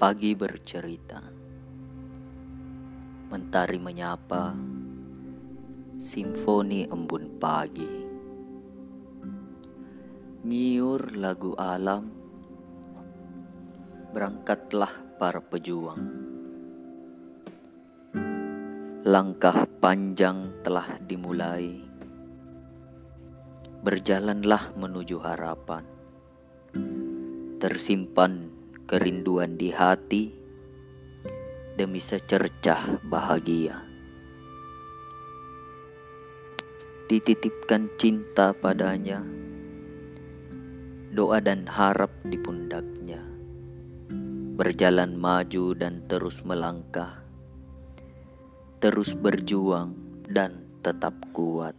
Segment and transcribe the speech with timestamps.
[0.00, 1.20] Pagi bercerita,
[3.28, 4.56] mentari menyapa,
[6.00, 7.84] simfoni embun pagi,
[10.48, 12.08] nyiur lagu alam,
[14.16, 16.00] berangkatlah para pejuang.
[19.04, 21.76] Langkah panjang telah dimulai,
[23.84, 25.84] berjalanlah menuju harapan,
[27.60, 28.59] tersimpan
[28.90, 30.34] kerinduan di hati
[31.78, 33.86] demi secercah bahagia.
[37.06, 39.22] Dititipkan cinta padanya,
[41.14, 43.22] doa dan harap di pundaknya,
[44.58, 47.22] berjalan maju dan terus melangkah,
[48.82, 49.94] terus berjuang
[50.26, 51.78] dan tetap kuat.